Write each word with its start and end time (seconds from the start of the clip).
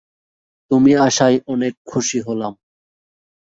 তুমি 0.71 0.91
আসায় 1.07 1.37
অনেক 1.47 1.73
খুশি 1.85 2.17
হলাম। 2.27 2.53